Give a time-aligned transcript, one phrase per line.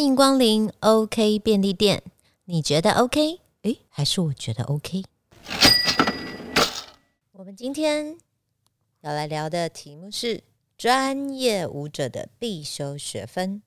[0.00, 2.02] 欢迎光临 OK 便利店。
[2.46, 3.38] 你觉得 OK？
[3.64, 5.04] 诶，还是我觉得 OK？
[7.32, 8.16] 我们今天
[9.02, 10.42] 要来聊的题目是
[10.78, 13.62] 专业舞者的必修学分。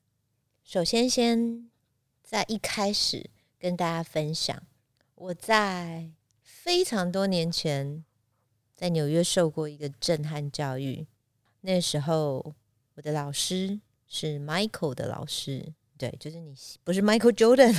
[0.64, 1.70] 首先，先
[2.24, 4.60] 在一开始跟大家分享，
[5.14, 6.10] 我在
[6.42, 8.04] 非常多年前
[8.74, 11.06] 在纽约受过一个震撼教育。
[11.60, 12.54] 那时候，
[12.96, 13.78] 我的老师
[14.08, 17.72] 是 Michael 的老师，对，就是你不是 Michael Jordan，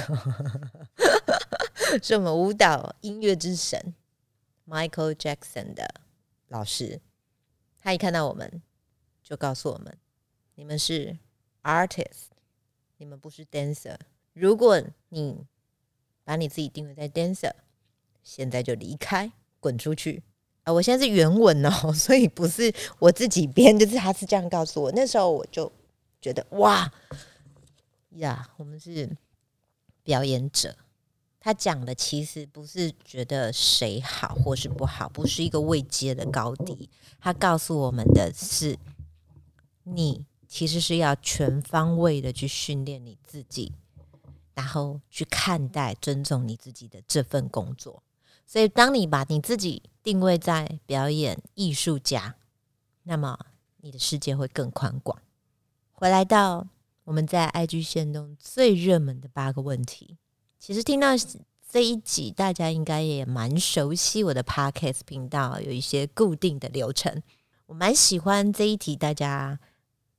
[2.02, 3.94] 是我们舞蹈音乐之神。
[4.68, 6.02] Michael Jackson 的
[6.48, 7.00] 老师，
[7.82, 8.62] 他一看到我们，
[9.22, 9.96] 就告诉我们
[10.56, 11.18] ：“你们是
[11.62, 12.30] artist，
[12.98, 13.98] 你们不是 dancer。
[14.34, 15.46] 如果你
[16.24, 17.52] 把你自己定位在 dancer，
[18.24, 20.24] 现在就离开，滚出去。”
[20.64, 24.92] 啊，我现在是原文哦， 所以不是我自己编，就是他是这样告诉我。
[24.94, 25.72] 那时候我就
[26.20, 26.92] 觉得哇
[28.20, 29.18] 呀，我们是
[30.04, 30.76] 表演者。
[31.40, 36.90] 他讲的其实不是觉得谁好或是不好，不是一个未接的高低。
[37.20, 38.80] 他告诉我们的是，
[39.84, 43.74] 你其实是要全方位的去训练你自己，
[44.56, 48.02] 然后去看待、尊重你自己的这份工作。
[48.48, 52.36] 所以，当你把你自己定位在表演艺术家，
[53.04, 53.38] 那么
[53.78, 55.22] 你的世界会更宽广。
[55.92, 56.68] 回来到
[57.06, 60.18] 我们在 IG 线中最热门的八个问题。
[60.60, 61.10] 其实听到
[61.72, 67.22] 这一集，大家应该也蛮熟悉我的 podcast 频道，有一些固定的流程。
[67.68, 69.60] 我蛮喜欢这一题，大家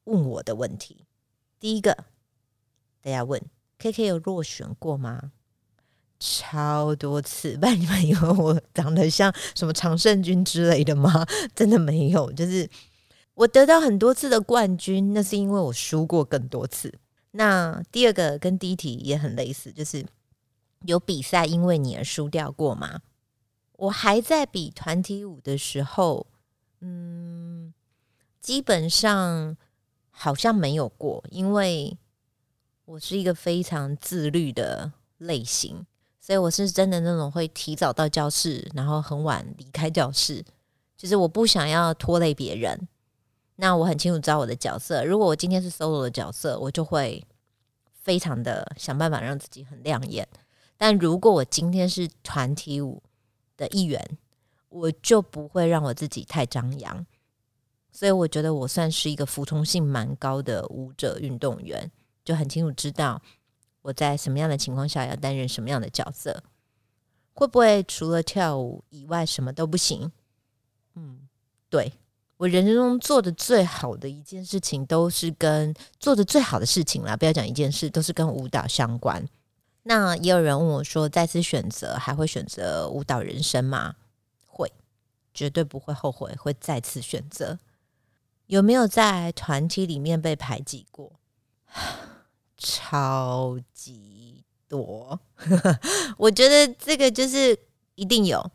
[0.04, 1.06] 问我的问题。
[1.58, 2.04] 第一个，
[3.02, 3.42] 大家问
[3.78, 5.32] K K 有落选过吗？
[6.20, 11.26] 超多次，不然你们以为我长得像什么常胜军之类的吗？
[11.54, 12.68] 真的没有，就是
[13.36, 16.92] 我得到很多次的冠军，那是因为我输过更多次。
[17.30, 20.04] 那第二个跟第一题也很类似，就是。
[20.84, 23.00] 有比赛因为你而输掉过吗？
[23.72, 26.26] 我还在比团体舞的时候，
[26.80, 27.72] 嗯，
[28.40, 29.56] 基本上
[30.10, 31.96] 好像没有过，因为
[32.84, 35.84] 我是一个非常自律的类型，
[36.20, 40.44] 所以我是真的那种会提早到教室，然后很晚离开教室，
[40.96, 42.86] 就是我不想要拖累别人。
[43.56, 47.24] 那我很清楚知道我的角色，如果我今天是 solo 的角色，我就会
[47.92, 50.28] 非常的想办法让自己很亮眼。
[50.76, 53.02] 但如果我今天是团体舞
[53.56, 54.18] 的一员，
[54.68, 57.06] 我就不会让我自己太张扬，
[57.90, 61.90] 所以我觉得我算是一个服从性蛮高的舞者运动员，
[62.22, 63.22] 就很清楚知道
[63.80, 66.42] 我在什么样的情况下要担任什么样的角色，
[67.32, 70.12] 会不会除了跳舞以外什么都不行？
[70.94, 71.26] 嗯，
[71.70, 71.94] 对
[72.36, 79.26] 我人生中做的最好的一件事情，都是跟做的最好的事情啦，不要讲一件事，都是跟舞蹈相关。
[79.84, 83.94] 那也有人问我说：“再次选择还会选择舞蹈人生吗？”
[84.46, 84.70] 会，
[85.32, 87.58] 绝对不会后悔，会再次选择。
[88.46, 91.12] 有没有在团体里面被排挤过？
[92.58, 95.18] 超级多，
[96.18, 97.58] 我觉得这个就是
[97.94, 98.50] 一定有。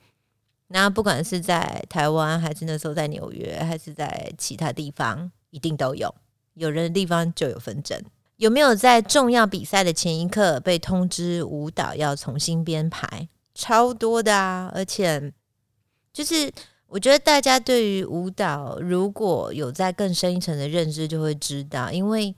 [0.72, 6.14] 那不管是在台湾，还是那时候在纽约，还是在其他地方，一定都有。
[6.54, 8.02] 有人的地方就有纷争。
[8.38, 13.30] 有没有在重要比赛的前一刻被通知舞蹈要重新编排？
[13.54, 14.72] 超多的啊！
[14.74, 15.32] 而且
[16.12, 16.52] 就是
[16.88, 22.36] 我觉得大家对于舞蹈如果有在更深一层的认知，就会知道，因为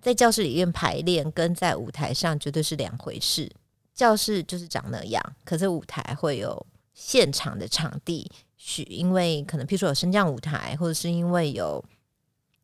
[0.00, 3.50] 在教室里面排练跟在舞台上绝对是两回事。
[3.94, 11.84] 教室就是长那样，可是舞台会有现场的场地，许因为可能譬如说有升降舞台，或者是因为有。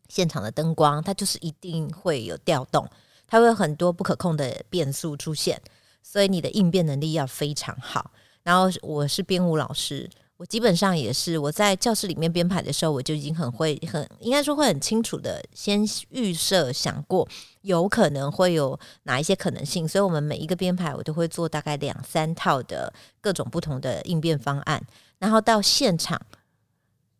[0.08, 2.86] 现场的灯光，它就是一定会有调动，
[3.26, 5.58] 它会有很多不可控的变数出现，
[6.02, 8.10] 所以你的应变能力要非常好。
[8.42, 10.10] 然后我是编舞老师，
[10.42, 17.28] 我基本上也是我在教室里面编排的时候，我就已经很会，很应该说会很清楚的先预设想过
[17.60, 24.84] 有可能会有哪一些可能性，所以我们每一个编排我都会做大概两三套的各种不同的应变方案，
[25.20, 26.20] 然后到现场，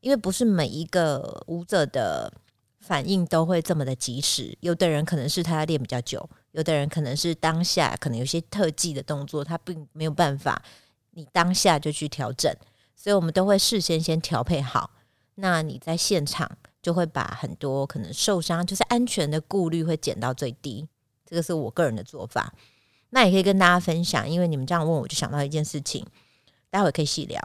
[0.00, 2.32] 因为不是每一个舞者的。
[2.80, 10.60] 反应都会这么的及时，有的人可能是他要练比较久，有的人可能是当下可能有些特技的动作，他并没有办法，
[11.12, 12.52] 你当下就去调整，
[13.02, 14.90] 所以我们都会事先先调配好。
[15.34, 16.48] 那你在现场
[16.80, 20.86] 就会把很多可能受伤，就是安全的顾虑会减到最低。
[21.26, 22.54] 这个是我个人的做法，
[23.10, 26.06] 那也可以跟大家分享，因为你们这样问，我就想到一件事情，
[26.70, 27.42] 待会可以细聊。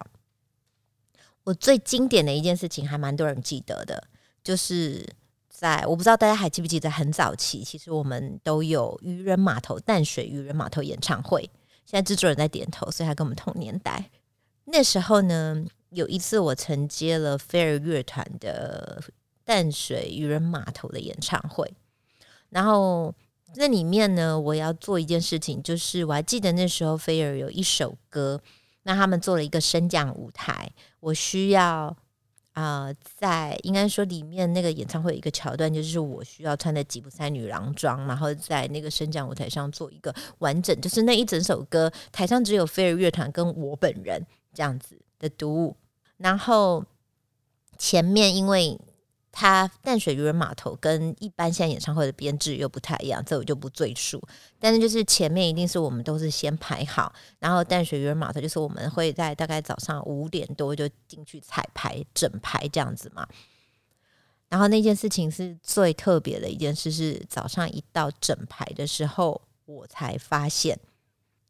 [1.45, 4.07] 我最经典的一件事情，还蛮多人记得的，
[4.43, 5.07] 就是。
[5.49, 11.49] 在我不知道大家还记不记得很早期，其实我们都有渔人码头淡水渔人码头演唱会。
[11.83, 14.11] 现在制作人在点头，所以他跟我们同年代。
[14.69, 19.01] 那时候呢，有一次我承接了飞儿乐团的
[19.43, 21.73] 淡水渔人码头的演唱会，
[22.49, 23.13] 然后
[23.55, 28.41] 那里面呢，我要做一件事情，就是我还记得那时候飞儿有一首歌，
[28.83, 31.95] 那他们做了一个升降舞台，我需要。
[32.53, 44.19] 啊，在应该说里面那个演唱会有一个桥段，就是我需要穿的吉普赛女郎装，然后在那个升降舞台上做一个完整，就是那一整首歌，台上只有飞儿乐团跟我本人
[44.57, 45.77] 这样子的读物，
[46.17, 46.83] 然后
[47.77, 48.79] 前面因为。
[49.39, 54.19] 它淡水渔人码头跟一般现在演唱会的编制又不太一样，这我就不赘述。
[54.57, 63.27] 但是就是前面一定是我们都是先排好，然后淡水渔人码头就是我们会在大概早上五点多就进去彩排整排这样子嘛。
[64.49, 70.79] 然后那件事情是最特别的一件事，是早上一到整排的时候，我才发现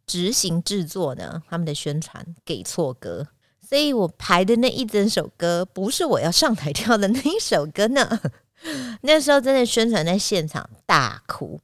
[0.07, 3.27] 执行制作呢，他们的宣传给错歌。
[3.61, 8.19] 所以我排的那一整首歌，不是我要上台跳的那一首歌呢。
[9.03, 11.59] 那时候真的宣传在现场大哭，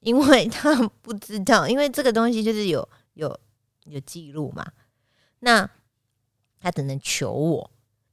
[0.00, 3.38] 因为他不知道，因为这个东西就是有有
[3.84, 4.64] 有记录嘛。
[5.40, 5.68] 那
[6.60, 7.70] 他只能求我，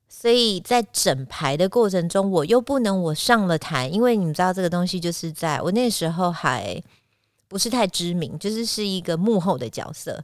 [0.09, 6.81] 所以在整排的过程中，我又不能我上了台，因为你们知道这个东西就是在我那时候还
[7.47, 10.23] 不是太知名，就是是一个幕后的角色，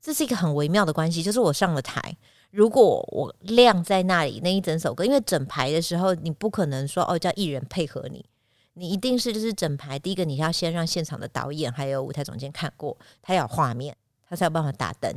[0.00, 2.16] 这是一个很微妙的关系，就是我上了台。
[2.50, 8.24] 如果我亮在那里那一整首歌，因为整排的时候你不可能说哦叫艺人配合你，
[8.74, 13.94] 你一定是就是整排第一个你要先让现场的导演还有舞台总监看过，他要画面，
[14.26, 15.14] 他才有办法打灯。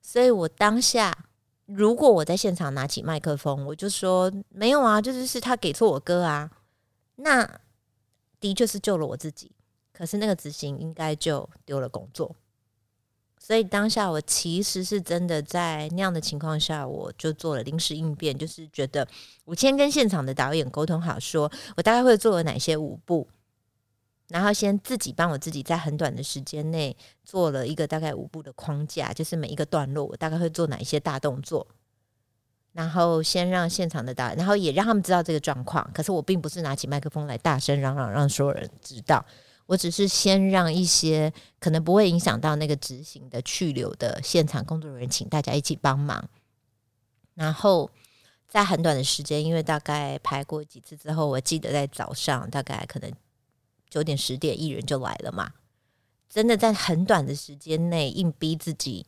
[0.00, 1.14] 所以我当下
[1.66, 6.50] 如果我在现场拿起麦克风，我就说没有啊，就是是他给错我歌啊，
[7.16, 7.60] 那
[8.40, 9.52] 的确是救了我自己，
[10.00, 12.34] 可是那个执行应该就丢了工作。
[13.38, 19.06] 所以当下我其实是真的在那样的情况下，我就做了临时应变，就是觉得
[19.44, 23.28] 我先跟现场的导演沟通好，说我大概会做了哪些舞步，
[24.28, 31.66] 然后先自己帮我自己在很短的时间内做了一个大概舞步的框架，就是每一个段落我大概会做哪一些大动作，
[32.72, 35.90] 然后先让现场的导演，然后也让他们知道这个状况。
[35.92, 39.24] 可是我并不是拿起麦克风来大声嚷嚷，让所有人知道。
[39.70, 46.28] 我只是先让一些可能不会影响到那个执行的去留的现场工作人员，请大家一起帮忙。
[47.34, 47.88] 然后
[48.48, 53.12] 在很短的时间，因为大概排过几次之后，我记得在早上大概可能
[53.88, 55.52] 九点十点，艺人就来了嘛。
[56.28, 59.06] 真的在很短的时间内，硬逼自己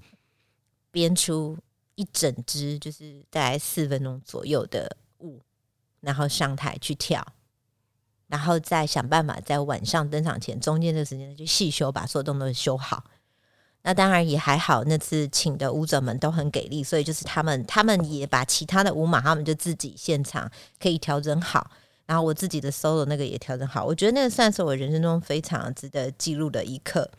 [0.93, 1.59] 编出
[1.97, 5.41] 一整支，就是大概四分钟左右的舞，
[5.99, 7.27] 然后上台去跳。
[8.33, 13.05] 然后再想办法在晚上登场前中间的时间去细修，把所有动作修好。
[13.83, 20.51] 那当然也还好，那次请的舞者们都很给力，所以就是他们他们也把其他的舞码，他们就自己现场
[20.81, 21.71] 可以调整好。
[22.07, 27.11] 然后我自己的 solo 那个也调整好，我觉得那个算是我人生中非常值得记录的一刻。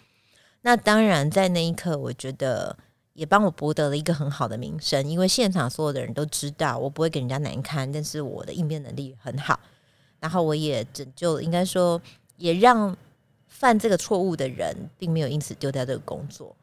[0.61, 2.75] 那当然在那一刻，我觉得
[3.13, 9.59] 也帮我博得了一个很好的名声，因为现场所有的人都知道我不会给人家难堪，但是我的应变能力很好。
[10.23, 12.01] 然后我也拯救，应该说
[12.37, 12.95] 也让
[13.45, 16.55] 犯这个错误的人并没有因此丢掉这个工作。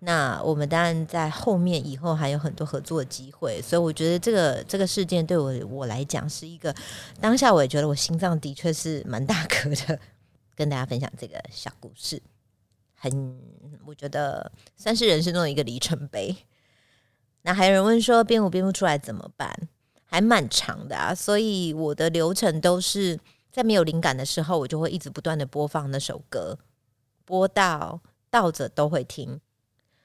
[0.00, 6.74] 那我们当然在后面以后还有很多合作机会，所以我觉得这个这个事件对我我来讲是一个
[7.20, 10.00] 当下我也觉得我心脏的确是蛮大颗的，
[10.56, 12.20] 跟大家分享这个小故事，
[12.96, 13.40] 很
[13.86, 16.36] 我觉得算是人生中的一个里程碑。
[17.42, 19.56] 那还有人问说编舞编不出来怎么办？
[20.14, 23.18] 还蛮长的啊，所以我的流程都是
[23.50, 26.56] 在没有灵感的时候，我就会一直不断的播放那首歌，
[27.24, 29.40] 播到倒着都会听。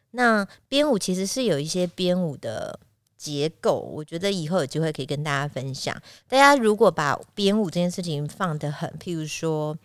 [0.10, 2.80] 那编舞其实是有一些编舞的
[3.18, 5.96] 结构，我觉得以后有机会可以跟大家分享。
[6.28, 9.78] 大家如果把编舞这件事情放得很，譬如说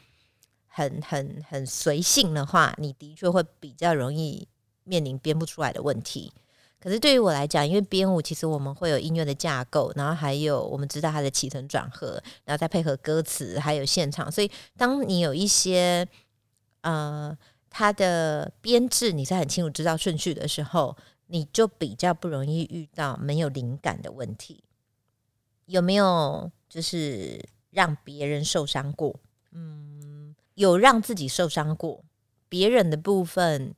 [0.66, 4.48] 很很很随性的话，你的确会比较容易
[4.84, 6.32] 面临编不出来的问题。
[6.84, 14.30] 可是对于我来讲，因为编舞其实我们会有音乐的架构，然后还有我们知道它的起承转合，然后再配合歌词，还有现场。
[14.30, 16.06] 所以当你有一些
[16.82, 17.34] 呃
[17.70, 20.94] 它的编制，你是很清楚知道顺序的时候，
[21.28, 24.62] 你就比较不容易遇到没有灵感的问题。
[25.64, 29.18] 有没有就是让别人受伤过？
[29.52, 32.04] 嗯，有让自己受伤过，
[32.50, 33.74] 别人的部分。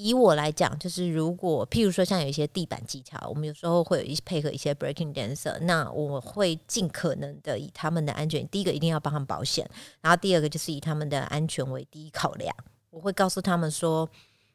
[0.00, 9.68] 以我来讲，就是如果譬如说像有一些地板技巧，我们有时候会有一配合一些 breaking dancer，那我会尽可能的以他们的安全，第一个一定要帮他们保险，
[10.00, 12.54] 然后第二个就是以他们的安全为第一考量。
[12.90, 14.08] 我会告诉他们说，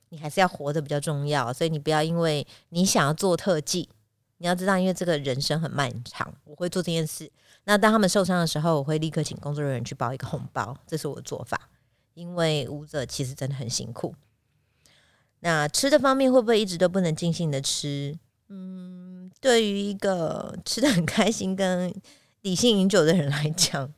[0.07, 3.89] 你还是要活得比较重要，所以你不要因为你想要做特技，
[4.37, 7.29] 你要知道，因为这个人生很漫长，我会做这件事。
[7.65, 11.69] 那当他们受伤的时候，我会立刻请工作人员去包一个红包，这是我的做法，
[12.13, 14.15] 因为舞者其实真的很辛苦。
[15.45, 18.17] 那吃的方面会不会一直都不能尽兴的吃？
[18.47, 21.93] 嗯，对于一个吃的很开心跟
[22.43, 23.93] 理性饮酒的人来讲，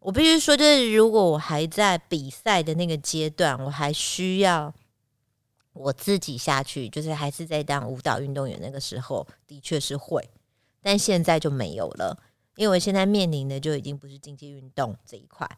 [0.00, 4.74] 我必须说，就是如果我还在比赛的那个阶段，我还需要
[5.72, 10.28] 我自己下去，就是还是在当舞蹈运动员那个时候，的确是会，
[10.82, 12.22] 但现在就没有了，
[12.56, 15.48] 因为我现在面临的就已经不是竞技运动这一块，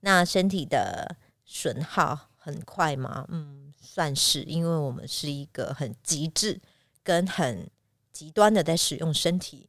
[0.00, 3.26] 那身体的损耗很快吗？
[3.28, 3.67] 嗯。
[3.90, 6.60] 算是，因为我们是一个很极致
[7.02, 7.68] 跟很
[8.12, 9.66] 极端的在使用身体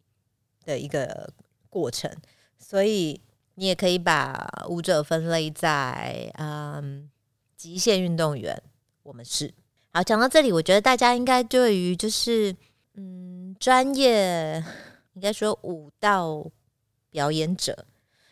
[0.65, 1.31] 的一个
[1.69, 2.11] 过程，
[2.59, 3.21] 所以
[3.55, 7.09] 你也可以把舞者分类在嗯
[7.55, 8.61] 极限运动员。
[9.03, 9.53] 我们是
[9.93, 12.53] 好讲到这里，我觉得大家应该对于就是
[12.95, 14.63] 嗯专业
[15.13, 16.45] 应该说舞蹈
[17.09, 17.85] 表演者。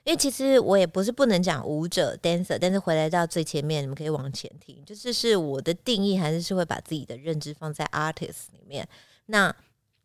[0.07, 8.87] 因为其实我也不是不能讲舞者 dancer，但是回来到最前面，你们可以往前听，就是是我的定义还是是会把自己的认知放在 artist 里面。
[9.25, 9.53] 那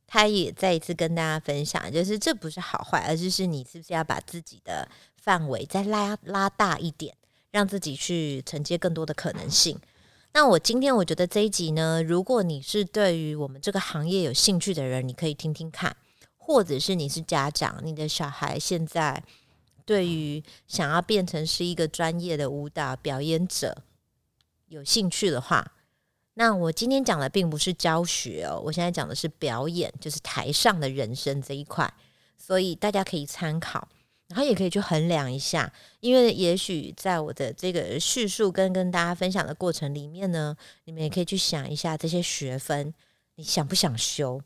[0.08, 7.14] 他也再一次跟大家分享，就是这不是好坏，而是是你是不是要把自己的范围再拉拉大一点，
[7.52, 9.78] 让自己去承接更多的可能性。
[10.32, 15.96] 那我今天我觉得这一集呢，如果你是对于我们这个行业有兴趣的人，你可以听听看，
[16.36, 19.22] 或者是你是家长，你的小孩现在。
[19.84, 23.82] 对于想要变成是一个专业的舞蹈表演者
[24.66, 25.74] 有兴趣的话，
[26.34, 31.92] 那我今天讲的并不是教学哦，我现在讲的是表演，就是台上的人生这一块，
[32.38, 33.86] 所以大家可以参考，
[34.28, 35.70] 然后也可以去衡量一下，
[36.00, 42.94] 因为也许在我的这个叙述跟跟大家分享的过程里面呢，你们也可以去想一下这些学分，
[43.34, 44.40] 你想不想修？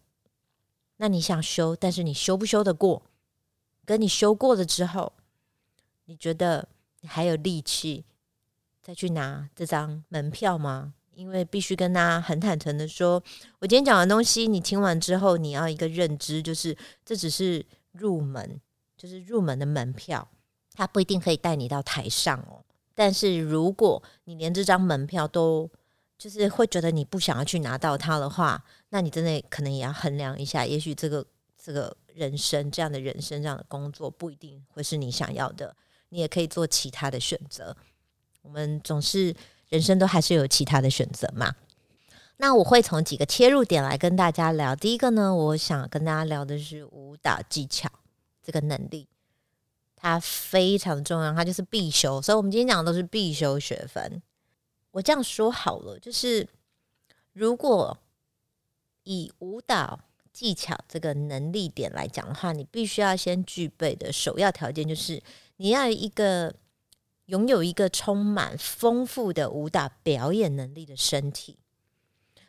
[0.97, 3.03] 那你想修，但是你修不修得过？
[3.85, 5.13] 跟你修过了之后。
[6.07, 6.69] 你觉得
[7.03, 8.05] 你还有力气
[8.83, 10.95] 再去拿这张门票吗？
[11.13, 13.23] 因为必须跟大家很坦诚的说，
[13.59, 18.61] 我今天讲的东西，你听完之后，你要一个认知，就是这只是入门，
[18.99, 20.29] 就是入门的门票，
[20.75, 22.63] 它不一定可以带你到台上哦。
[22.95, 25.71] 但是如果你连这张门票都
[26.19, 35.75] 就是会觉得你不想要去拿到它的话，那你真的可能也要衡量一下，也许这个这个人生这样的人生这样的工作不一定会是你想要的。
[36.09, 37.77] 你也可以做其他的选择。
[38.43, 39.35] 我们总是
[39.69, 41.55] 人生都还是有其他的选择嘛。
[42.37, 44.77] 那我会从几个切入点来跟大家聊。
[44.77, 47.91] 第一个呢，我想跟大家聊的是舞蹈技巧
[48.43, 49.09] 这个能力，
[49.97, 52.23] 它非常重要，它就是必修。
[52.23, 54.23] 所以，我们今天讲的都是必修学分。
[54.93, 56.47] 我这样说好了，就是
[57.33, 57.99] 如果
[59.03, 59.99] 以舞蹈
[60.33, 65.21] 技巧这个能力点来讲的话，你必须要先具备的首要条件就是。
[65.59, 66.55] 你要一个
[67.27, 71.59] 拥有一个充满丰富的舞蹈表演能力的身体，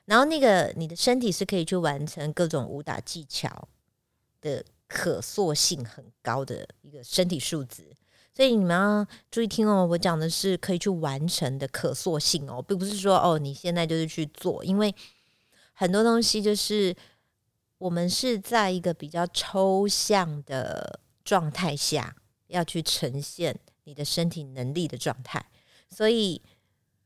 [0.05, 3.67] 然后那个你的身体是可以去完成各种舞蹈技巧
[4.41, 7.95] 的可塑性很高的一个身体素质，
[8.33, 14.93] 所以你们要注意听哦，我讲的是可以去完成的可塑性哦，并不是说哦你现在就是去做，因为
[15.73, 16.95] 很多东西就是
[17.77, 22.15] 我们是在一个比较抽象的状态下。
[22.47, 25.45] 要去呈现你的身体能力的状态，
[25.89, 26.41] 所以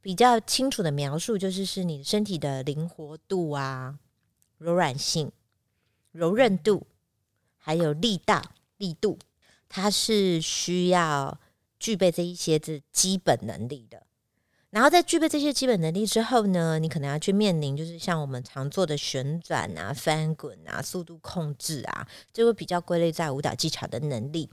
[0.02, 4.00] 比较清楚的描述就是是你身体的灵活度啊、
[4.58, 5.32] 柔软性、
[6.12, 6.88] 柔韧度，
[7.58, 9.20] 还有力大力度，
[9.70, 11.40] 它是需要
[11.80, 14.04] 具备这一些的基本能力的。
[14.72, 24.50] 然后在具备这些基本能力之后呢，你可能要去面临就是像我们常做的旋转啊、翻滚啊、速度控制啊，就会比较归类在舞蹈技巧的能力。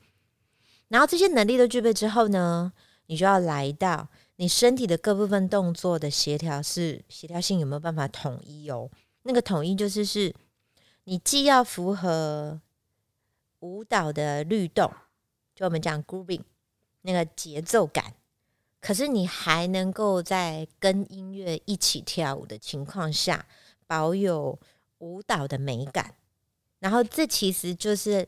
[0.89, 2.73] 然后这些能力都具备之后呢，
[3.07, 8.91] 你就要来到你身体的各部分动作的协调是协调性有没有办法统一哦？
[9.25, 10.35] 那个统一就是是，
[11.05, 12.59] 你既要符合
[13.61, 14.91] 舞蹈的律动，
[15.55, 16.41] 就我们讲 grooving
[17.03, 18.15] 那个节奏感，
[18.81, 23.45] 可是你还能够在跟音乐一起跳舞的情况下，
[23.87, 24.59] 保有
[24.99, 26.15] 舞蹈的美感。
[26.79, 28.27] 然后这其实就是。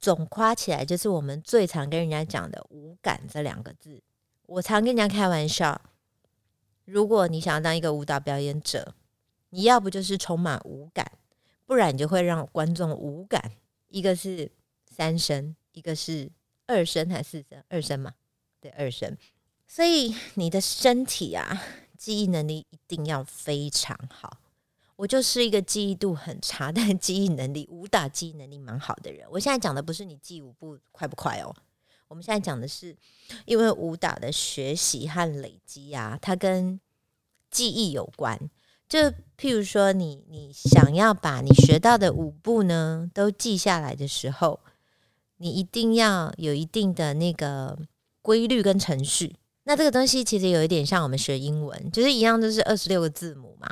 [0.00, 4.02] 总夸起来就是我们最常跟人家讲的“无感”这两个字。
[4.46, 5.80] 我常跟人家开玩笑，
[6.86, 8.94] 如果你想要当一个舞蹈表演者，
[9.50, 11.12] 你要不就是充满无感，
[11.66, 13.52] 不然你就会让观众无感。
[13.88, 14.50] 一个是
[14.86, 16.30] 三声，一个是
[16.66, 17.62] 二声还是四声？
[17.68, 18.14] 二声嘛，
[18.60, 19.16] 对，二声。
[19.66, 21.62] 所以你的身体啊，
[21.98, 24.38] 记忆能力一定要非常好。
[25.00, 29.26] 我就是一个记忆度很差，但记忆能力、武打记忆能力蛮好的人。
[29.30, 31.56] 我现在讲的不是你记舞步快不快哦，
[32.06, 32.94] 我们现在讲的是，
[33.46, 36.78] 因为武打的学习和累积啊，它跟
[37.50, 38.38] 记忆有关。
[38.90, 38.98] 就
[39.38, 44.60] 譬如说，你你想要把你学到的舞步呢都记下来的时候，
[45.38, 47.78] 你一定要有一定的那个
[48.20, 49.36] 规律跟程序。
[49.64, 53.66] 那这个东西其实有一点像我们学英文，就是一样，都是二十六个字母嘛。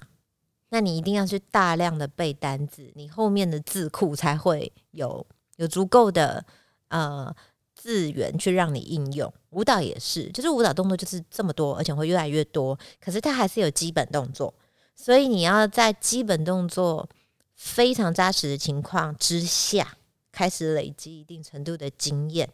[0.71, 6.45] 那你一定要去大量的背单字，你后面的字库才会有有足够的
[6.89, 7.35] 呃
[7.75, 9.33] 资源去让你应用。
[9.51, 12.79] 舞蹈也是，就是舞蹈动作就是这么多，而且会越来越多。
[13.01, 14.53] 可是它还是有基本动作，
[14.95, 17.09] 所以你要在基本动作
[17.55, 19.97] 非常扎实的情况之下，
[20.31, 22.51] 开始累积一定程度的经验。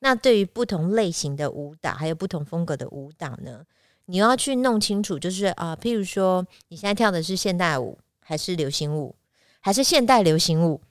[0.00, 3.64] 那对于不同类型的舞蹈，还有不同风格的舞蹈呢？
[4.12, 9.16] 你要去弄清楚，就是啊，譬如说，你现在跳的是现代舞，还是流行舞，
[9.58, 10.82] 还是现代流行舞？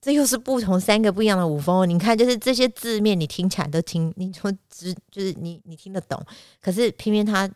[0.00, 1.88] 这又是不同三个不一样的舞风。
[1.88, 6.20] 你看，就是这些字面，你听起来都听，你说只就是你你听得懂，
[6.60, 7.48] 可是偏偏它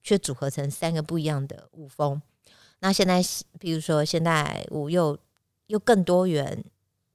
[0.00, 2.22] 却组合成三个不一样的舞风。
[2.78, 3.20] 那现在，
[3.58, 5.18] 比如说现代舞又
[5.66, 6.64] 又更多元，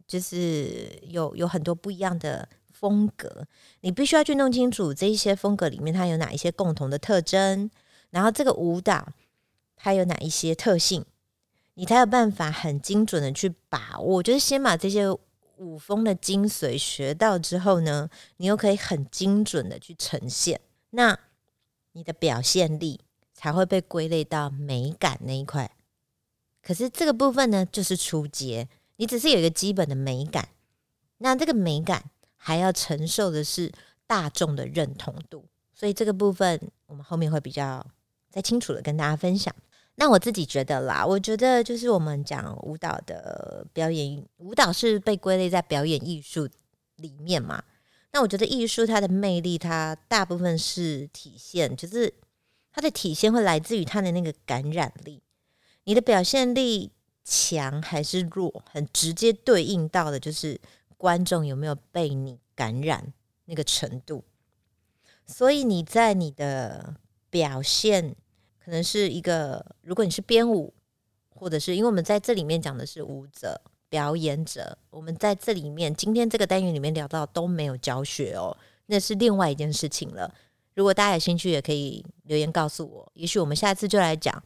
[0.05, 2.49] 就是有有很多不一样的。
[2.81, 3.45] 风格，
[3.81, 7.69] 你必须要去弄清楚这一些风格里面它有哪一些共同的特征，
[8.09, 9.07] 然后这个舞蹈
[9.75, 11.05] 它有哪一些特性，
[11.75, 14.23] 你才有办法很精准的去把握。
[14.23, 15.07] 就是先把这些
[15.57, 20.59] 舞风的精髓学到之后呢，你又可以很精准的去呈现，
[20.89, 21.19] 那
[21.91, 25.69] 你的表现力才会被归类到美感那一块。
[26.63, 30.49] 可是这个部分呢，就是初阶，你只是有一个基本的美感，
[31.19, 32.05] 那这个美感。
[32.43, 33.71] 还要承受的是
[34.07, 35.45] 大众的认同度，
[35.75, 37.85] 所以这个部分我们后面会比较
[38.31, 39.53] 再清楚的跟大家分享。
[39.93, 46.49] 那我自己觉得啦，我觉得就是我们讲舞蹈的表演，舞蹈是被归类在表演艺术
[46.95, 47.63] 里面嘛。
[48.11, 52.11] 那我觉得艺术它的魅力，它大部分是体现，就是
[52.73, 55.21] 它的体现会来自于它的那个感染力。
[55.83, 56.91] 你的表现力
[57.23, 60.59] 强还是弱，很直接对应到的就是。
[61.01, 63.11] 观众有没有被你感染
[63.45, 64.23] 那个程度？
[65.25, 66.93] 所以你在你的
[67.31, 68.15] 表现，
[68.63, 70.71] 可能是一个，如果你是编舞，
[71.33, 73.59] 或者是因为我们在这里面讲的是舞者、
[73.89, 80.31] 表演者，我们在这里面今天这个单元里面聊到都没有教学哦，那是另外一件事情了。
[80.75, 84.43] 如果大家有兴趣，也可以留言告诉我，也许我们下次就来讲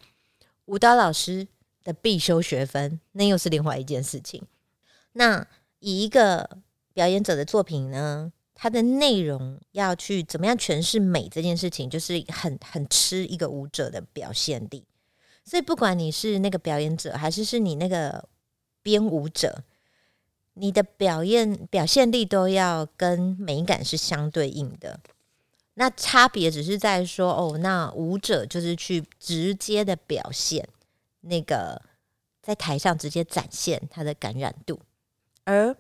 [0.68, 1.46] 舞蹈老师
[1.84, 4.42] 的必修学分，那又是另外一件事情。
[5.12, 5.46] 那。
[5.80, 6.58] 以一个
[6.94, 14.86] 表演者的作品呢，它的内容要去怎么样诠释美这件事情，就是很很吃一个舞者的表现力。
[15.44, 18.28] 所以，不管你是那个表演者，还是是你那个
[18.82, 19.64] 编舞者，
[20.56, 25.00] 你的表演表现力都要跟美感是相对应的。
[25.76, 30.68] 那差别只是在说，哦，那舞者就是去直接的表现
[31.22, 31.82] 那个
[32.42, 34.80] 在台上直接展现他的感染度。
[35.46, 35.76] 而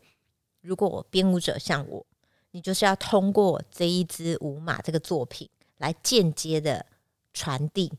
[0.61, 2.05] 如果我编舞者像我，
[2.51, 6.85] 你就是要通过这一支舞马这个作品来间接的
[7.33, 7.91] 传递，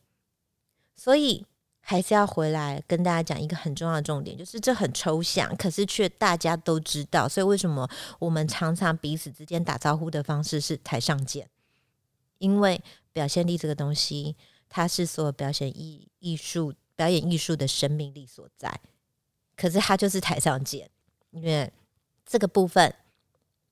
[0.95, 1.45] 所以
[1.81, 7.29] 还是要回来跟大家讲一个很重要的重点，就是这很抽象，可是却大家都知道。
[7.29, 11.49] 所以为什么我们常常彼此之间打招呼的方式是台上见？
[12.39, 14.35] 因为表现力这个东西，
[14.69, 18.81] 它是所有表现艺艺术表演艺术的生命力所在，
[19.55, 20.91] 可是它就是台上见。
[21.37, 21.71] 因为
[22.25, 22.95] 这个部分，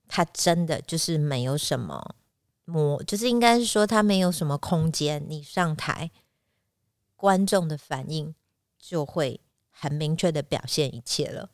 [0.07, 2.15] 它真的就是没有什么
[2.67, 5.25] 模，就是应该是说它没有什么空间。
[5.27, 6.11] 你上台，
[7.17, 8.35] 观众的反应
[8.79, 11.49] 就会很明确的表现一切了。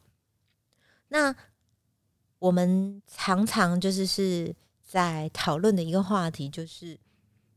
[1.11, 1.33] 那
[2.41, 4.53] 我们常常就是是
[4.85, 6.99] 在讨论的一个话题，就是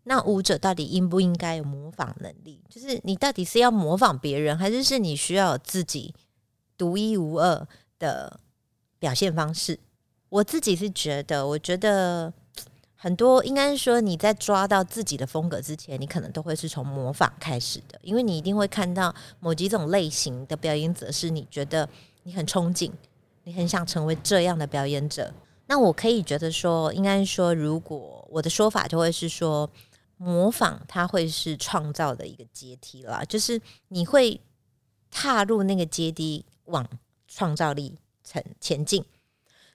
[0.03, 2.63] 那舞者到底应不应该有模仿能力？
[2.69, 6.13] 就是你到底是要模仿别人，还是是你需要自己
[6.77, 7.67] 独一无二
[7.99, 8.39] 的？
[8.99, 9.77] 表现方式，
[10.29, 12.31] 我自己是觉得，我觉得
[12.95, 21.89] 很多应该是说，你在抓到自己的风格之前，你可能都会是从模仿开始的，因为你一定会看到某几种类型的表演者，是你觉得
[22.23, 22.89] 你很憧憬，
[23.43, 25.33] 你很想成为这样的表演者。
[25.65, 29.69] 那我可以觉得说，应该说，如果我的说法就会是说，
[30.15, 34.39] 模仿它会是创造的一个阶梯啦，就是你会
[35.11, 36.87] 踏入那个阶梯往
[37.35, 39.03] 创造力前前进。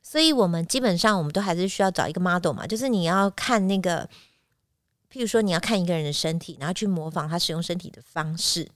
[0.00, 4.08] 所以，我们基本上我们都还是需要找一个 model 嘛，就是你要看那个，
[5.12, 8.68] 譬如说你要看一个人的身体，然后去模仿他使用身体的方式，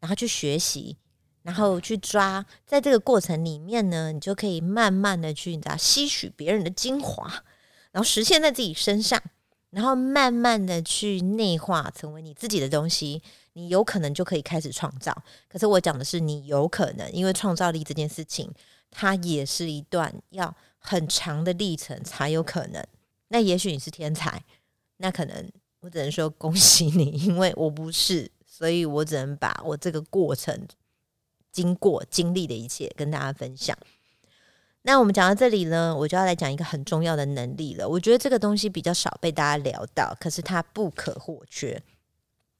[0.00, 0.96] 然后去学习，
[1.42, 7.44] 然后去抓，在这个过程里面呢，你就可以慢慢的去你知道吸取别人的精华，
[7.92, 9.22] 然后实现在自己身上。
[9.76, 13.20] 然后慢慢的去内化成为你自己的东西，
[13.52, 15.14] 你有可能就可以开始创造。
[15.50, 18.50] 可是我讲的是你有可能，因为创造力这件事情，
[18.90, 22.82] 它也是一段要很长的历程才有可能。
[23.28, 24.42] 那也许你是天才，
[24.96, 30.66] 那可能我只能说恭喜你，因为我不是，所以我只能把我这个过程、
[31.52, 33.76] 经过、经历的一切跟大家分享。
[34.86, 37.88] 那我们讲到这里呢，我就要来讲一个很重要的能力了。
[37.88, 41.82] 我觉得这个东西比较少被大家聊到，可是它不可或缺，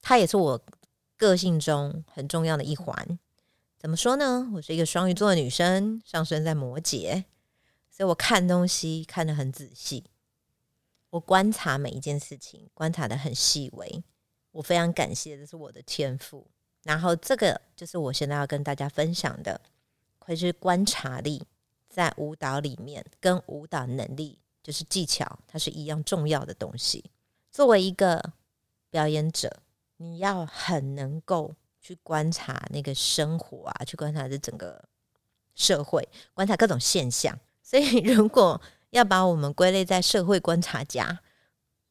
[0.01, 0.61] 它也是我
[1.15, 3.17] 个性中很重要的一环。
[3.77, 4.51] 怎么说呢？
[4.53, 7.23] 我是一个双鱼座的女生，上升在摩羯，
[7.89, 10.03] 所以我看东西看得很仔细，
[11.11, 14.03] 我观察每一件事情，观察的很细微。
[14.51, 16.45] 我非常感谢，这是我的天赋。
[16.83, 19.61] 然后这个就是我现在要跟大家分享的，
[20.19, 21.41] 会是观察力。
[21.97, 27.03] 在舞蹈里面，跟舞蹈能力就是技巧，它是一样重要的东西。
[27.49, 28.23] 作为一个
[28.91, 29.51] 表演者，
[29.95, 34.79] 你要很能够去观察那个生活啊，去观察这整个
[35.55, 37.35] 社会，观察各种现象。
[37.63, 41.19] 所以，如果要把我们归类在社会观察家，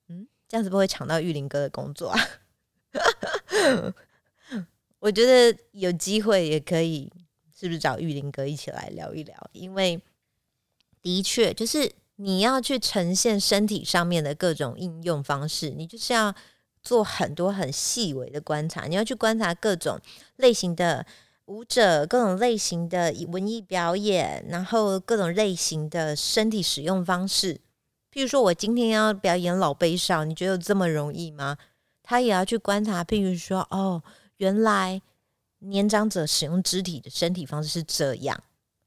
[0.07, 2.21] 嗯，这样子不会抢到玉林哥的工作啊？
[5.01, 7.13] 我觉得有机会也可以。
[7.59, 9.35] 是不是找玉林哥一起来聊一聊？
[9.53, 9.99] 因为
[11.01, 16.35] 的确，就是你要去呈现身体上面的各种应用方式，你就是要
[16.83, 18.87] 做很多很细微的观察。
[18.87, 19.99] 你要去观察各种
[20.37, 21.07] 类型的
[21.47, 27.55] 舞者，各种类型的文艺表演，然后各种类型的身体使用方式。
[28.13, 31.57] 譬如说，我今天要表演老悲伤，你觉得这么容易吗？
[32.03, 33.03] 他也要去观察。
[33.03, 34.03] 譬如说，哦，
[34.37, 35.01] 原来。
[35.69, 38.43] 年长者使用肢体的身体方式是这样，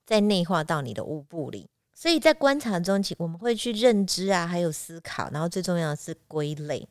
[0.05, 1.69] 在内化到你的舞步里。
[1.93, 6.87] 所以在观察中，我们会去认知啊，还有思考，然后最重要的是归类，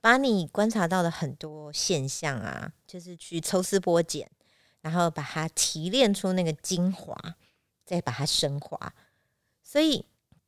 [0.00, 4.30] 把你观察到的很多现象啊，就是去抽丝剥茧，
[4.80, 7.16] 然后把它提炼出那个精华，
[7.84, 8.94] 再把它升华。
[9.60, 10.06] 所以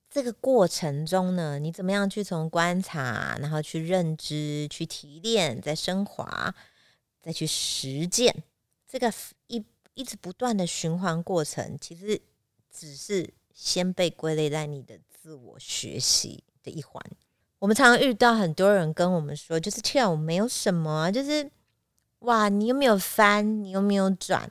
[0.08, 6.54] 这个过程中呢，你怎么样去从观察，然后去认知，去提炼，再升华，
[7.20, 8.44] 再去实践。
[8.88, 9.12] 这个
[9.48, 12.20] 一一直不断的循环过程，其实
[12.70, 17.02] 只是先被归类在你的自我学习的一环。
[17.58, 21.50] 我们常常遇到很多人跟我们说，就是跳舞没有什么，就是
[22.20, 23.64] 哇，你有没有翻？
[23.64, 24.50] 你有没有转？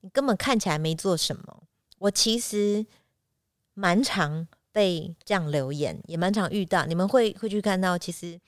[0.00, 1.62] 你根本看起来没做什么。
[1.98, 2.84] 我其实
[3.74, 6.84] 蛮常被这样留言，也蛮常遇到。
[6.86, 8.40] 你们会会去看到，其实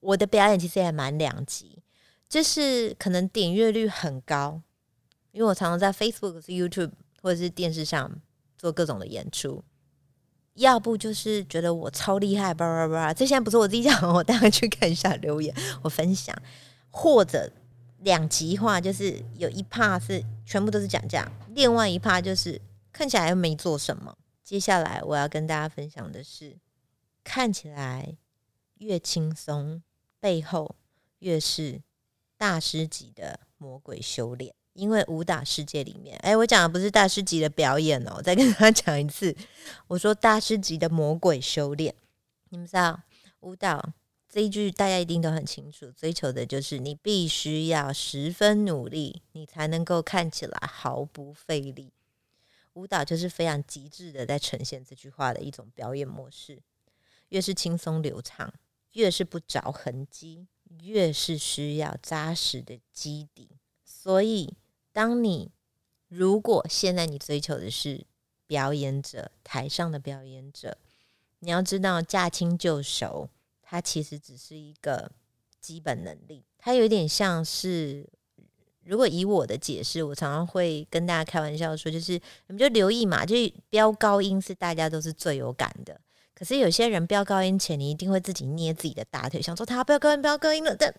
[0.00, 1.82] 我的表演其实也蛮两极。
[2.34, 4.60] 就是可能点阅率很高，
[5.30, 6.90] 因为我常常在 Facebook、YouTube
[7.22, 8.20] 或者是电视上
[8.58, 9.62] 做各种的演出。
[10.54, 13.14] 要不就是觉得我超厉害，叭叭叭。
[13.14, 16.36] 这现在不是我自己讲，我 大家去看一下留言，我分享。
[16.90, 17.48] 或者
[17.98, 24.18] 两极化，就是有一怕是全部都是讲价，另外一怕就是看起来又没做什么。
[24.42, 26.56] 接下来我要跟大家分享的是，
[27.22, 28.16] 看起来
[28.78, 29.84] 越轻松，
[30.18, 30.74] 背后
[31.20, 31.80] 越是。
[32.36, 39.34] 大师级的魔鬼修炼，因为武打世界里面，哎，我讲的不是大师级的表演哦，再跟大家 讲一次，
[39.86, 41.94] 我说大师级的魔鬼修炼。
[42.50, 43.00] 你们知道
[43.40, 43.92] 舞蹈
[44.28, 51.92] 这一句，大家一定都很清楚，追求的就是你必须要十分努力，你才能够看起来毫不费力。
[52.74, 56.60] 舞蹈就是非常极致的在呈现这句话的一种表演模式，
[57.28, 58.52] 越是轻松流畅，
[58.92, 60.48] 越是不着痕迹。
[60.82, 63.48] 越是需要扎实的基底，
[63.84, 64.54] 所以
[64.92, 65.50] 当你
[66.08, 68.04] 如果现在你追求的是
[68.46, 70.76] 表演者台上的表演者，
[71.40, 73.28] 你要知道驾轻就熟，
[73.62, 75.10] 它其实只是一个
[75.60, 76.44] 基本能力。
[76.58, 78.06] 它有点像是，
[78.82, 86.00] 如果以我的解释，我常常会跟大家开玩笑说，就是你们就留意嘛，就是飙高音是大家都是最有感的。
[86.34, 90.92] 可是有些人飙高音前，你一定会自己捏自己的大腿，想说他要飙高音，飙高音了，但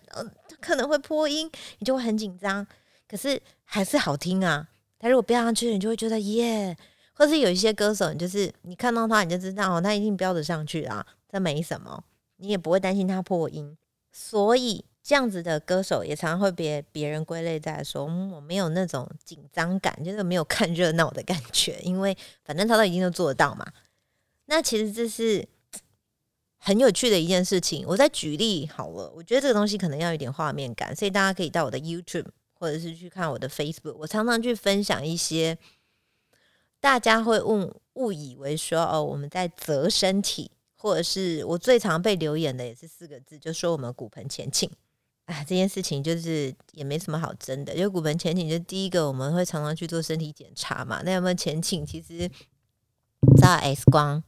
[0.60, 2.66] 可能会破音，你就会很紧张。
[3.06, 4.66] 可是还是好听啊！
[4.98, 6.76] 他如果飙上去，你就会觉得耶。
[7.12, 12.02] 或是有一些歌手，你就是你看到他，你就知道哦他一定飙得上去啊，这没什么，
[12.36, 13.76] 你也不会担心他破音。
[14.12, 23.66] 所以这样子的歌手也常常会别别人归类在说，嗯，我没有那种紧张感，就是没有看热闹的感觉，因为反正他都已经都做得到嘛。
[24.46, 25.46] 那其实这是
[26.56, 27.84] 很有趣的一件事情。
[27.86, 35.58] 我再举例好了，我觉得这个东西可能要有点画面感，所以大家可以到我的 YouTube 或者是去看我的 Facebook，我常常去分享一些
[36.80, 44.70] 大家会误误以为说哦，我们在择身体，或者是我最常被留言的也是四个字，就说我们骨盆前倾。
[45.26, 51.84] 啊，这件事情就是也没什么好争的，因为骨盆前倾就第一个我们会常常去做身体检查嘛，那有没有前倾？
[51.84, 52.30] 其实
[53.40, 54.22] 照 X 光，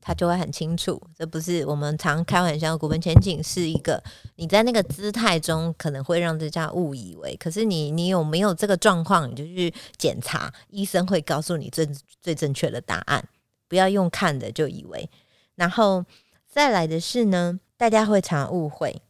[0.00, 1.00] 它就会很清楚。
[1.16, 4.02] 这不是我们常开玩笑，骨盆前倾是一个
[4.36, 11.86] 你在那个姿态中可能会让大家误以为，可是你你有没有这个状况，你就去检查，医生会告诉你最
[12.20, 13.26] 最正确的答案，
[13.68, 15.08] 不要用看的就以为。
[15.54, 16.04] 然后
[16.46, 19.02] 再来的是呢，大家会常误会。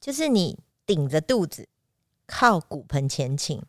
[0.00, 1.68] 就是你顶着肚子
[2.26, 3.60] 靠骨盆前倾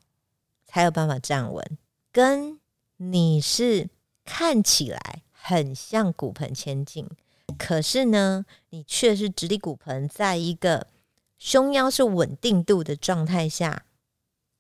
[0.66, 1.78] 才有办法站稳，
[2.12, 2.60] 跟
[2.98, 3.90] 你是
[4.30, 7.10] 看起来很像骨盆前倾，
[7.58, 10.86] 可是呢，你却是直立骨盆，在一个
[11.40, 13.86] 胸腰是稳定度的状态下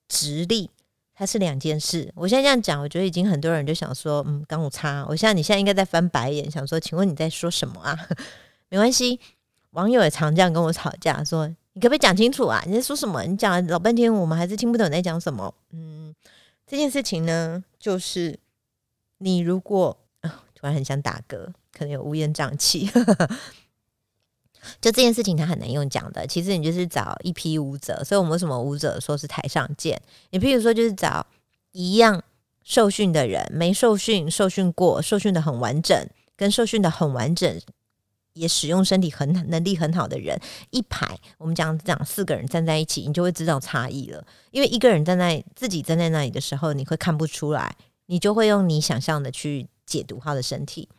[0.07, 0.71] 直立，
[1.13, 2.11] 它是两件事。
[2.15, 7.95] 我现在这样讲，我觉得已经很多人就想说，嗯，刚我擦，我现在你现在应该在翻白眼，想说，请问你在说什么啊？
[8.69, 9.19] 没关系，
[9.71, 11.47] 网友也常这样跟我吵架说。
[11.73, 12.61] 你可不可以讲清楚啊？
[12.65, 13.23] 你在说什么？
[13.23, 15.53] 你讲了老半天，我们还是听不懂你在讲什么。
[15.71, 16.13] 嗯，
[16.65, 18.37] 这件事情呢，就是
[19.19, 19.97] 你如果
[20.55, 22.89] 突然很想打嗝，可能有乌烟瘴气，
[24.81, 26.27] 就这件事情它很难用讲的。
[26.27, 30.01] 其实你就是找一批舞者，所以我们什么舞者说是台上见？
[30.31, 31.25] 你譬如说，就是找
[31.71, 32.21] 一样
[32.63, 37.61] 受训的人，没受训、受训过、受训的很完整，跟受训的很完整。
[38.33, 44.23] 也使用身体很能力很好的人一排，我们讲讲四个人站在一起，你就会知道差异了。
[44.51, 47.75] 因为一个人站在自己站在那里的时候，你会看不出来，
[48.09, 50.89] 你就会用你想象的去解读他的身体。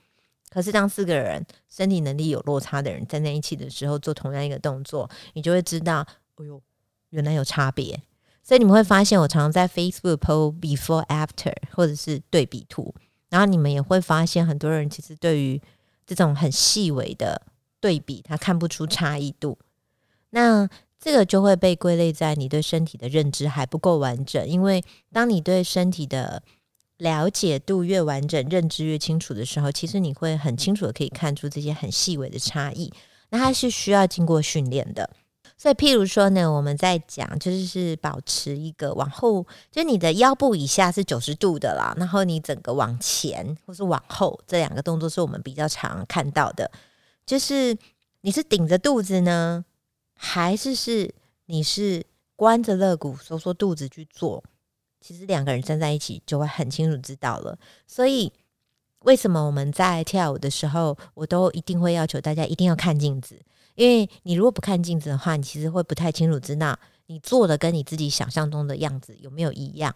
[0.49, 6.63] 可是当四个人身体能力有落差的人站在一起的时候，做同样一个动作，你就会知道，哎呦，
[7.11, 8.01] 原来有差别。
[8.43, 12.95] 所以你们会发现，我常常在 Facebook post before after 或者是对比图，
[13.29, 15.61] 然后你们也会发现，很多人其实对于
[16.07, 17.43] 这种很细微的
[17.81, 19.59] 对比，他看不出差异度，
[20.31, 20.69] 那
[20.99, 24.49] 这个就会被归类在你对身体的认知还不够完整。
[24.49, 26.43] 因为当你对身体的
[27.01, 32.93] 了解度越完整，认知越清楚的时候，其实你会很清楚的可以看出这些很细微的差异。
[33.31, 35.09] 那它是需要经过训练的。
[35.57, 46.71] 所以，譬如说呢，我们在讲就是是保持一个往后，就你的腰部以下是九十度的啦，然后你整个往前或是往后这两个动作是我们比较常看到的。
[47.27, 47.77] 就是
[48.23, 49.65] 你是顶着肚子呢，
[50.15, 51.15] 还是是
[51.47, 52.05] 你是
[52.37, 54.43] 关着肋骨收缩肚子去做？
[55.01, 57.59] 其实两个人站在一起就会很清楚知道了。
[57.87, 58.33] 所以，
[59.01, 63.41] 为什么我们在跳舞的时候，我都一定会要求大家一定要看镜子？
[63.75, 69.95] 因为你如果不看镜子的话，你其实会不太清楚知道你做的跟你自己想象中的样子有没有一样。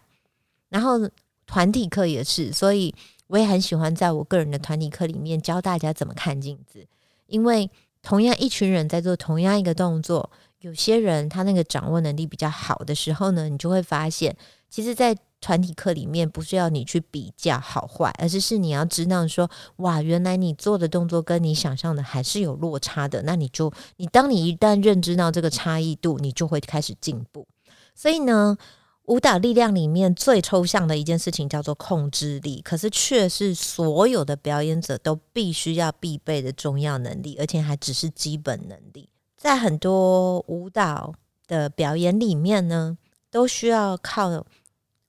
[0.70, 0.98] 然后
[1.46, 2.94] 团体课也是，所以
[3.26, 6.86] 我也很喜欢在我个人的团体课里面教大家怎么看镜子。
[7.26, 7.70] 因为
[8.02, 14.34] 同样一群人在做同样一个动作，有些人他那个掌握能力比较好的时候呢，你就会发现，
[14.74, 23.22] 其实，在团体课里面不是要你去比较好坏，而是是你要知道说，哇，原来你做的动作跟你想象的还是有落差的。
[23.22, 27.46] 那你就，你当你一旦认知到这个差异度，你就会开始进步。
[27.94, 28.56] 所以呢，
[29.04, 39.08] 舞蹈力量里面最抽象的一件事情叫做控制力，可是却是所有的表演者都必须要必备的重要能力，而且还只是基本能力。
[39.36, 41.14] 在很多舞蹈
[41.46, 42.98] 的表演里面呢，
[43.30, 44.44] 都需要靠。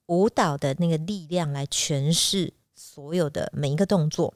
[0.06, 4.32] 舞蹈的那个力量来诠释所有的每一个动作，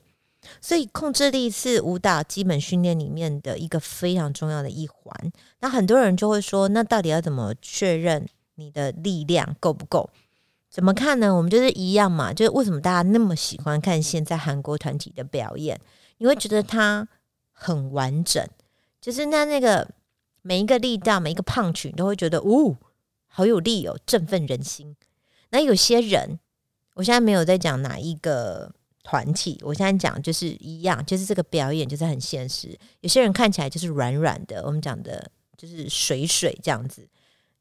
[0.60, 5.32] 所以控制力是舞蹈基本训练里面的一个非常重要的一环。
[5.60, 10.10] 那很多人就会说，那到底要怎么确认你的力量够不够？
[10.70, 11.34] 怎么看呢？
[11.34, 15.80] 我们就是一样嘛，就是为什么大家那么喜欢看现在韩国团体的表演？
[16.18, 17.08] 你会觉得它
[17.50, 18.46] 很完整，
[19.00, 19.88] 就是那那个
[20.42, 22.76] 每一个力道、每一个胖曲，你都会觉得哦，
[23.26, 24.96] 好有力哦，振奋人心。
[25.50, 26.38] 那有些人，
[26.94, 32.78] 我现在没有在讲哪一个团体，我现在讲就是一样，就是这个表演就是很现实。
[33.00, 37.08] 有些人看起来就是软软的，我们讲的就是水水这样子。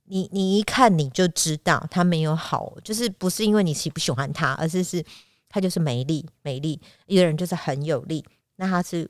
[0.06, 5.04] 你你一看你就知道他没有好，就是不是因为你喜不喜欢他，而是是
[5.47, 6.82] 他就是没力没力。
[7.08, 8.25] 有的人就是很有力，
[8.56, 9.10] 那他是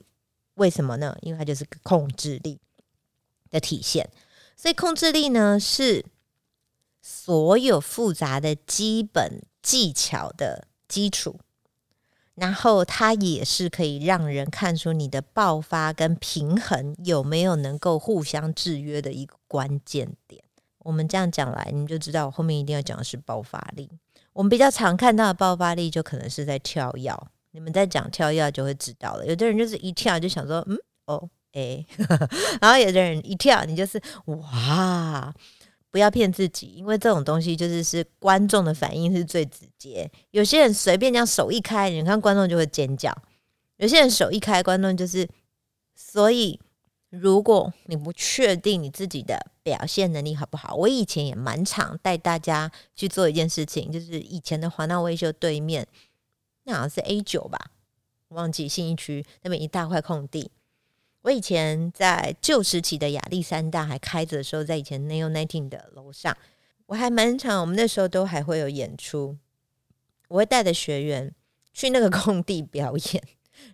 [0.54, 1.16] 为什么呢？
[1.22, 2.58] 因为他就是控制力。
[3.50, 4.08] 的体现。
[4.54, 6.04] 所以控制力呢，是
[7.12, 11.40] 所有复杂的基本技巧的基础，
[12.36, 20.40] 然后它也是可以让人看出你的爆发跟平衡有没有能够互相制约的一个关键点。
[20.78, 23.90] 我们这样讲来，你就知道我后面一定要讲的是爆发力。
[24.32, 27.12] 我们比较常看到的爆发力，就可能是在跳跃。
[27.50, 29.26] 你们在讲跳跃，就会知道了。
[29.26, 31.28] 有的人就是一跳就想说，嗯，哦。
[31.52, 31.84] 哎，
[32.62, 35.34] 然后有的人一跳，你就是哇！
[35.90, 40.10] 不要骗自己，因为这种东西就是是观众的反应是最直接。
[40.30, 43.10] 有些人随便这样手一开，你看观众就会尖叫；
[43.76, 45.28] 有些人手一开，观众就是。
[46.02, 46.58] 所以，
[47.10, 55.86] 如果你不确定你自己的表现能力好不好，我以前也蛮常带大家去做一件事情，就是以前的华纳维修对面，
[56.64, 57.70] 那好像是 A 九吧，
[58.28, 60.50] 忘记信义区那边一大块空地。
[61.22, 66.34] 我以前在旧时期的亚历山大还开着的时候，在以前 Neo Nineteen 的楼上，
[66.86, 67.60] 我还蛮常。
[67.60, 69.36] 我们那时候都还会有演出，
[70.28, 71.34] 我会带着学员
[71.74, 73.22] 去那个空地表演。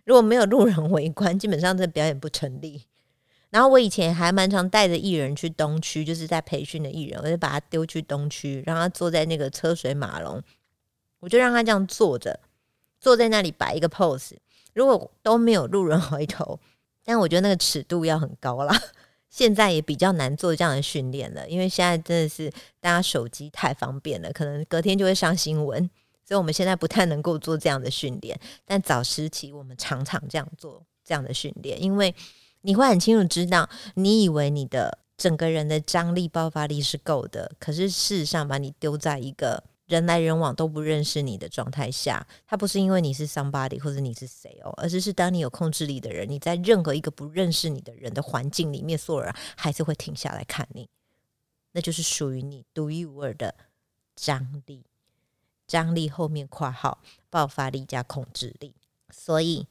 [0.03, 2.83] 如果没有路人围观，基本上这表演不成立。
[3.49, 10.43] 然后我以前还蛮常带着艺人去东区，就是在培训的艺人，我就把他丢去东区，让他坐在那个车水马龙，
[11.21, 12.41] 我就让他这样坐着，
[12.99, 14.33] 坐在那里摆一个 pose。
[14.73, 16.59] 如果都没有路人 回头。
[17.07, 18.77] 但我觉得那个尺度要很高啦，
[19.29, 25.89] 现在也比较难做这样的训练了，因为现在真的是大家手机太方便了，可能隔天就会上新闻，
[26.25, 28.37] 所以我们现在不太能够做这样的训练。
[28.65, 32.13] 但早时期我们常常这样做这样的训练，因为
[32.63, 39.63] 你会很清楚知道，你以为你的整个人的张力爆发力是够的，可是事实上把你丢在一个。
[39.87, 50.89] 人来人往都不认识你的状态下，他不是因为你是 somebody 或者你是谁哦，而是是当你有控制力的人，你在任何一个不认识你的人的环境里面，所有人还是会停下来看你，
[51.71, 53.55] 那就是属于你独一无二的
[54.15, 54.83] 张力。
[55.65, 58.73] 张力后面括号爆发力加控制力，
[59.09, 59.67] 所以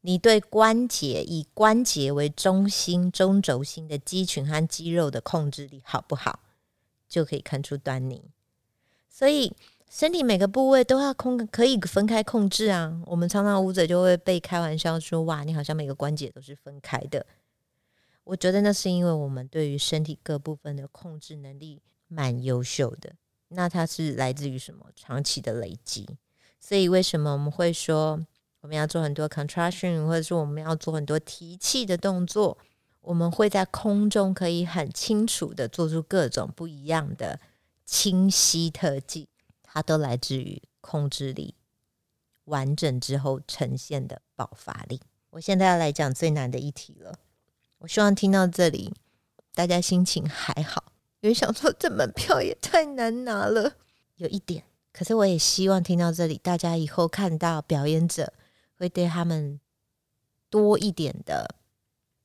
[0.00, 6.40] 你对关节以关节为中心中轴心的肌群和肌肉的控制力好不好，
[7.06, 8.30] 就可以看出端倪。
[9.18, 9.52] 所以
[9.90, 13.02] 身体每个部位都要控，可以分开控制啊。
[13.04, 17.26] 我们常常舞者就会被开玩笑说：“哇，你好像每个关节都是分开的。”
[18.22, 23.12] 我觉得那是因为我们对于身体各部分的控制能力蛮优秀的。
[23.48, 24.86] 那它是来自于什么？
[24.94, 26.08] 长期的累积。
[26.60, 28.24] 所以为什么我们会说
[28.60, 32.56] 我们要做很多 contraction，或者说我们要做很多提气的动作？
[33.00, 37.40] 我们会在空中可以很清楚的做出各种不一样的。
[37.88, 39.30] 清晰特技，
[39.62, 41.54] 它都来自于控制力
[42.44, 45.00] 完整之后呈现的爆发力。
[45.30, 47.18] 我现在要来讲最难的一题了。
[47.78, 48.92] 我希望听到这里，
[49.54, 53.76] 大家心情还好，因为想说这门票也太难拿了，
[54.16, 54.64] 有一点。
[54.92, 58.34] 可是我也希望听到这里，大家以后看到表演者
[58.76, 59.58] 会对他们
[60.50, 61.56] 多一点的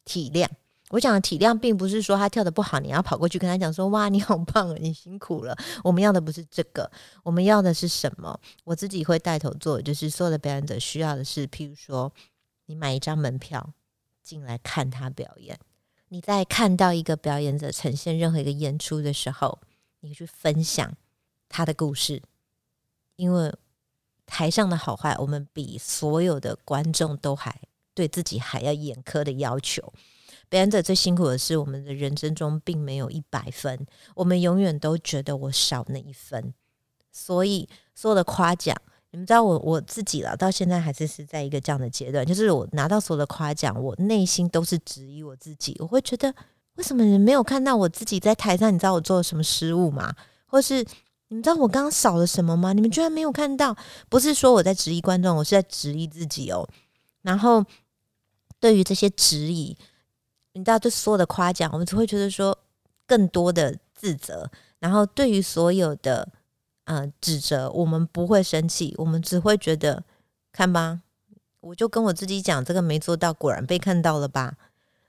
[0.04, 0.50] 体谅。
[0.94, 6.88] 我讲的体谅，并不是说他跳的不好，你要跑过去跟他讲说：“哇，你好棒，你辛苦了。”我们要的不是这个，
[7.24, 8.40] 我们要的是什么？
[8.64, 12.14] 我自己会带头做，就是所有的表演者需要的是，譬如说，
[12.68, 13.74] 你买一张门票
[14.22, 15.58] 进来看他表演，
[16.10, 19.58] 你在看到一个表演者呈现任何一个演出的时候，
[20.02, 20.96] 你去分享
[21.50, 22.22] 他的故事，
[23.16, 23.52] 因为
[24.28, 27.60] 台上的好坏，我们比所有的观众都还
[27.96, 29.92] 对自己还要严苛的要求。
[30.54, 36.54] 表演者最辛苦的是，我们的人生中并没有一百分，我们永远都觉得我少那一分。
[37.12, 45.76] 所以所有的夸奖，你们知道我我自己了，到现在还是是在一个这样的阶段，就是我拿到所有的夸奖，我内心都是质疑我自己。
[45.80, 46.32] 我会觉得，
[46.76, 48.72] 为什么你没有看到我自己在台上？
[48.72, 50.14] 你知道我做了什么失误吗？
[50.46, 50.86] 或是
[51.30, 52.74] 你们知道我刚刚少了什么吗？
[52.74, 53.76] 你们居然没有看到？
[54.08, 56.70] 不是说我在质疑观众，我是在质疑自己哦。
[57.24, 57.66] 然后
[58.60, 59.76] 对于这些质疑。
[60.54, 62.58] 你知道，对所有的夸奖，我们只会觉得说
[63.06, 64.50] 更多的自责。
[64.80, 66.28] 然后，对于所有的
[66.86, 70.04] 呃指责，我们不会生气，我们只会觉得
[70.52, 71.02] 看吧，
[71.60, 74.58] 我就跟我自己讲，这个没做到，果然被看到了吧。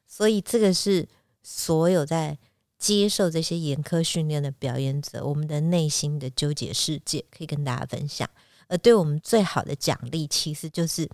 [0.06, 1.08] 所以，这个是
[1.42, 2.38] 所有在
[2.78, 8.28] 接受这些严苛训练的表演者，我们的内心的纠结世界，可以跟大家分享。
[8.68, 11.10] 而对我们最好的奖励，其实就是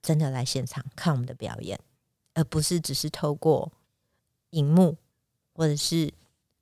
[0.00, 1.78] 真的来现场看我们的表演。
[2.34, 3.72] 而不是只是透过
[4.50, 4.96] 荧幕，
[5.54, 6.12] 或者是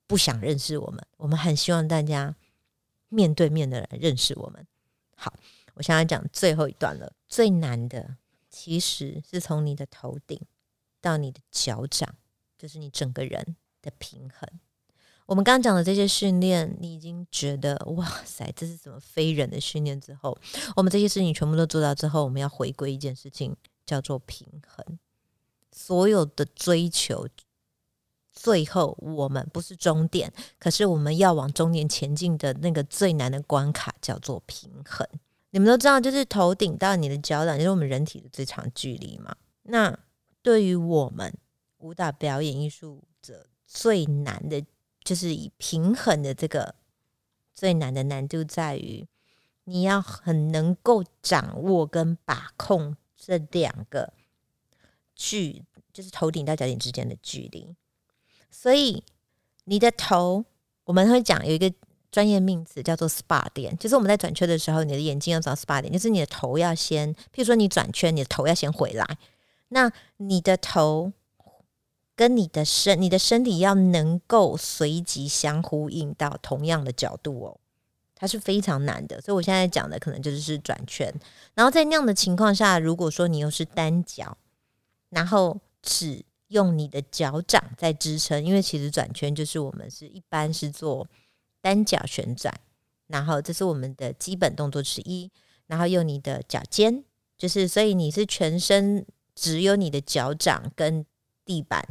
[0.07, 1.05] 不想认识我们。
[1.17, 2.35] 我们很希望大家
[3.09, 4.65] 面对面的来认识我们。
[5.15, 5.33] 好，
[5.73, 7.13] 我现在讲最后一段了。
[7.27, 8.17] 最难的
[8.49, 10.39] 其实是从你的头顶
[10.99, 12.15] 到你的脚掌
[12.57, 14.49] 就是你整个人的平衡。
[15.27, 19.99] 我们刚刚讲的这些训练，你已经觉得哇塞，这是什么非人的训练？
[20.01, 20.37] 之后，
[20.75, 23.55] 我们这些事情全部都做到之后，我们要回归一件事情，
[23.85, 24.99] 叫做平衡。
[25.71, 27.27] 所有的追求，
[28.31, 35.07] 最后我们不是终点，可是我们要往终点前进的那个最难的关卡，叫做平衡。
[35.51, 39.35] 你们都知道，就是头顶到你的脚掌，就是我们人体的最长距离嘛。
[39.63, 39.97] 那
[40.41, 41.33] 对于我们
[41.77, 44.63] 舞蹈表演艺术者最难的。
[45.03, 46.75] 就是以平衡的这个
[47.55, 49.07] 最难的难度在于，
[49.63, 54.13] 你要很能够掌握跟把控这两个
[55.21, 55.63] 距，
[55.93, 57.75] 就是头顶到脚点之间的距离。
[58.49, 59.03] 所以
[59.65, 60.43] 你的头，
[60.85, 61.71] 我们会讲有一个
[62.11, 69.05] 专业名词叫做 SPA 点，就是我们在转圈的时候，你的眼睛要找 SPA 点，就是你的头要先，譬如说你转圈，你的头要先回来，
[69.69, 71.13] 那你的头。
[72.13, 77.57] 跟你的身，你的身体要能够随即相呼应到同样的角度哦，
[78.13, 79.19] 它是非常难的。
[79.21, 81.11] 所以我现在讲的可能就是转圈，
[81.55, 84.37] 然后在那样的情况下，如果说你又是单脚，
[85.11, 91.07] 然后只用你的脚掌在支撑，因为其实转圈就是我们是一般是做
[91.61, 92.51] 单脚旋转，
[93.05, 95.29] 然后这是我们的基本动作之一，
[95.67, 97.03] 然后用你的脚尖，
[97.37, 99.05] 就是所以你是全身
[99.35, 101.05] 只有你的脚掌跟
[101.45, 101.87] 地板。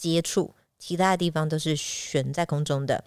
[0.00, 3.04] 接触其他的地方都是悬在空中的，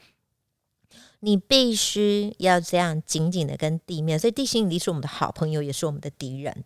[1.22, 6.64] 你必须要这样紧紧的跟地面，所以地心引力是我们的好朋友，也是我们的敌人。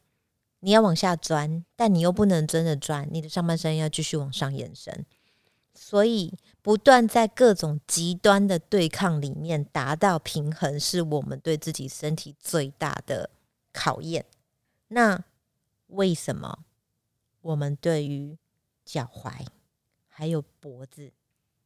[0.59, 5.05] 你要往下钻，但你又不能真的钻，你的上半身要继续往上延伸。
[5.73, 6.33] 所以
[6.63, 13.29] 不断在各种极端的对抗里面达到平衡，是我们对自己身体最大的
[13.71, 14.25] 考验。
[14.87, 15.23] 那
[15.87, 16.65] 为什么
[17.41, 18.37] 我们对于
[18.83, 19.45] 脚踝？
[20.07, 21.11] 还有脖子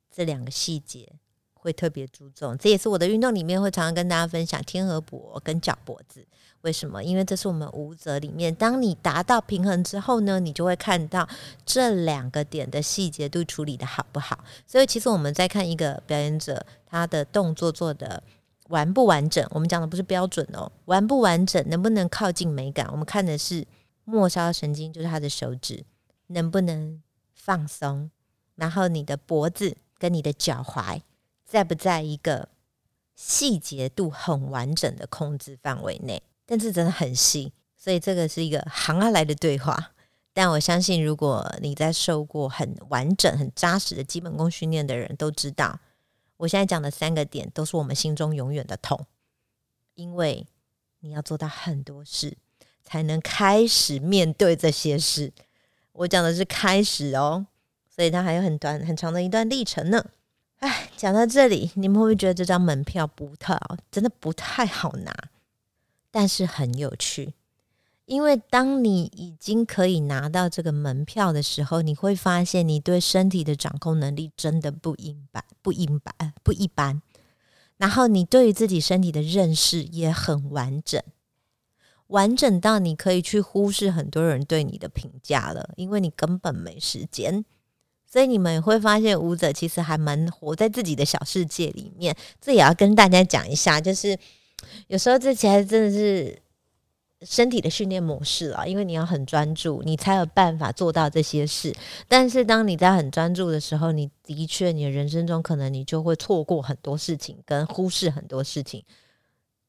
[0.09, 1.13] 这两个细节
[1.61, 6.25] 会特别注重，这也是我的运动里面会常常跟大家分享天鹅脖跟脚脖子。
[6.61, 7.03] 为什么？
[7.03, 11.27] 因为这是我们舞者里面，当你达到平衡之后呢，你就会看到
[11.65, 14.43] 这两个点的细节度处理的好不好。
[14.65, 18.21] 所以其实我们在看一个表演者他的动作做的
[18.69, 22.87] 完不完整，我们讲的不是标准哦，完不完整，能不能靠近美感？
[22.91, 23.65] 我们看的是
[24.03, 25.83] 末梢神经，就是他的手指
[26.27, 27.01] 能不能
[27.33, 28.09] 放松。
[28.55, 31.01] 然后你的脖子跟你的脚踝
[31.51, 32.47] 在不在一个
[33.13, 36.23] 细节度很完整的控制范围内？
[36.45, 39.91] 但是真的很细，所以这个是一个行而来的对话。
[40.31, 45.77] 但我相信，如果你在受过很完整、很扎实的基本功训练的人都知道，
[46.37, 49.05] 我现在讲的三个点都是我们心中永远的痛，
[49.95, 50.47] 因为
[51.01, 52.37] 你要做到很多事，
[52.81, 55.33] 才能开始面对这些事。
[55.91, 57.47] 我讲的是开始哦。
[57.93, 60.05] 所以它还有很短很长的一段历程呢。
[60.61, 63.59] 哎，讲到这里，你们会不会觉得这张门票不太
[63.89, 65.11] 真的不太好拿？
[66.11, 67.33] 但是很有趣，
[68.05, 77.01] 因为当你已经可以拿到这个门票的时候，你会发现你对身体的掌控能力真的不一般，不一般，不一般。
[77.77, 81.01] 然后你对于自己身体的认识也很完整，
[82.05, 87.43] 完整到你可以去忽视很多人对你的评价了，因为你根本没时间。
[88.11, 92.13] 所以你们会发现，舞者其实还蛮活在自己的小世界里面。
[92.41, 94.17] 这也要跟大家讲一下，就是
[94.87, 96.37] 有时候这其实真的是
[97.21, 101.73] 身体的训练模式啊，因为你要很专注，你才有办法做到这些事。
[102.09, 108.83] 但是当你在很专注的时候，你的确，你的人生中可能你就会错过很多事情，跟忽视很多事情，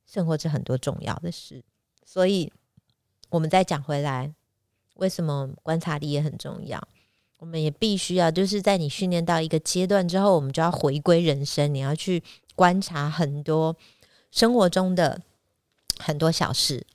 [0.05, 1.63] 甚或是很多重要的事。
[2.05, 2.53] 所以，
[3.31, 4.35] 我们再讲回来，
[4.97, 6.83] 为什么观察力也很重要？
[7.43, 12.23] 我们也必须要，就是在你训练到一个阶段之后，我们就要回归人生，你要去
[12.55, 13.77] 观察很多
[14.31, 15.21] 生活中的
[15.99, 16.87] 很多小事。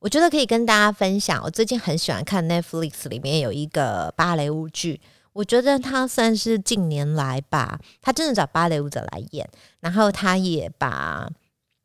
[0.00, 5.00] 我觉得可以跟大家分享，我最近很喜欢看 Netflix 里面有一个芭蕾舞剧，
[5.32, 9.48] 我觉得它算是近年来吧，他真的找芭蕾舞者来演，
[9.80, 11.26] 然后他也把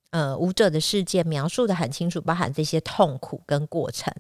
[0.09, 4.13] 呃舞者的世界描述的很清楚，包含这些痛苦跟过程。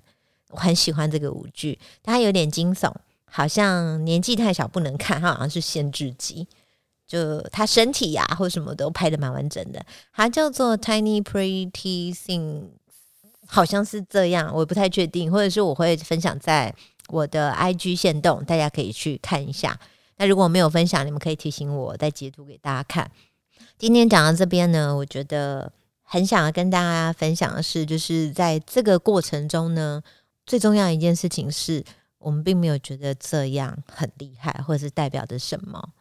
[0.51, 2.89] 我很喜欢这个舞剧，它有点惊悚。
[3.31, 6.47] 好像年纪太小不能看，他 好像是限制级，
[7.07, 9.83] 就他身体呀或什么都拍的蛮完整的。
[10.13, 11.71] 它叫做 Tiny Pretty
[12.13, 12.65] Things，
[13.47, 16.73] 好像是这样，我不太确定，或者是我会分享在
[17.07, 19.79] 我的 IG 线动，大家可以去看一下。
[20.17, 23.09] 那如果没有分享，你们可以提醒我再截图给大家看。
[23.77, 25.71] 今天讲到这边呢，我觉得
[26.03, 30.03] 很想要跟大家分享的是，就是在这个过程中呢，
[30.45, 31.83] 最重要一件事情是。
[32.19, 35.93] 我们并没有觉得这样很厉害，或者是代表着什么，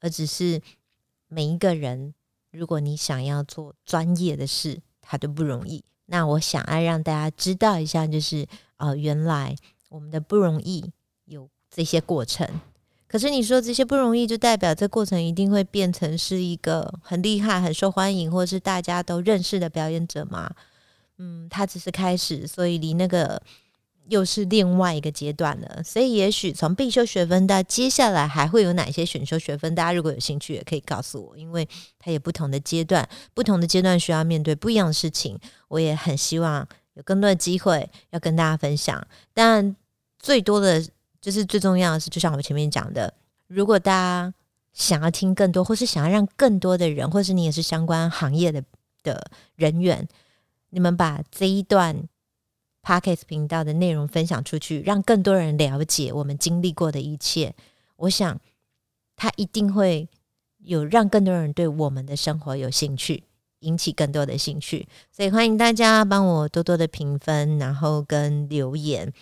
[0.00, 0.60] 而只是
[1.28, 2.12] 每一个人，
[2.50, 5.84] 如果你想要做专业的事，它都不容易。
[6.06, 8.44] 那我想要让大家知道一下，就是
[8.78, 9.54] 呃，原来
[9.90, 10.90] 我们的不容易
[11.26, 12.44] 有这些过程。
[13.06, 20.52] 可是你说这些不容易，就代表这过程一定会变成是一个很厉害、很受欢迎，或是大家都认识的表演者吗？
[21.18, 23.40] 嗯，他只是开始，所以离那个。
[24.10, 35.38] 又是另外一个阶段了，所以也许从必修学分到接下来还会有哪些选修学分，大家如果有兴趣也可以告诉我，因为它有不同的阶段，不同的阶段需要面对不一样的事情。
[35.68, 39.00] 我也很希望有更多的机会要跟大家分享。
[39.32, 39.76] 但
[40.18, 40.84] 最多的
[41.20, 43.14] 就是最重要的是，就像我前面讲的，
[43.46, 44.34] 如果大家
[44.72, 48.60] 想要听更多，或是想要让更多的人，或是你也是相关行业的
[49.04, 50.08] 的人员，
[50.70, 52.08] 你们把这一段。
[52.82, 57.54] Podcast 频道的内容分享出去，让更多人了解我们经历过的一切。
[57.96, 58.40] 我想，
[59.16, 60.08] 他一定会
[60.58, 63.24] 有让更多人对我们的生活有兴趣，
[63.60, 64.88] 引起更多的兴趣。
[65.12, 69.12] 所以欢迎大家帮我多多的评分，然后跟留言，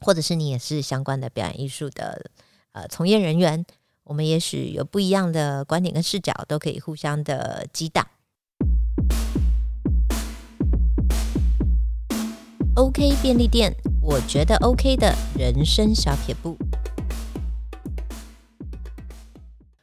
[0.00, 2.30] 或者是你也是相关的表演艺术的
[2.72, 3.66] 呃从业人员，
[4.04, 8.06] 我们也许有不一样的观点跟视角，都可以互相的激荡。
[12.76, 13.72] OK 便利店，
[14.02, 16.56] 我觉得 OK 的人生小撇步。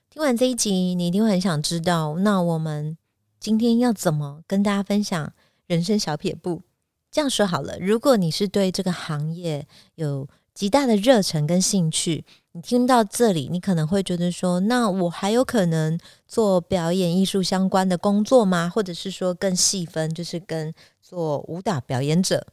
[0.09, 2.97] 听完这一集，你一定会很想知道，那我们
[3.39, 5.31] 今天要怎么跟大家分享
[5.67, 6.63] 人生小撇步？
[7.09, 9.65] 这样说好了，如果你是对这个行业
[9.95, 18.69] 有极大的热忱跟兴趣，你听到这里，你可能会觉得说，那我还有可能做表演艺术相关的工作吗？
[18.69, 22.45] 或者是说更细分，就是跟做舞蹈表演者？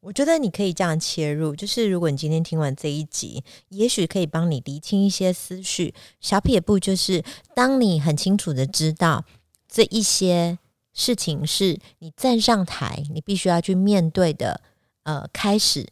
[0.00, 5.94] 我觉得你可以这样切入，就是如果你今天听完这一集，也许可以帮你理清一些思绪。
[6.20, 7.22] 小撇步就是，
[7.54, 9.24] 当你很清楚的知道
[9.68, 10.58] 这一些
[10.94, 14.62] 事情是你站上台，你必须要去面对的，
[15.02, 15.86] 呃，开始，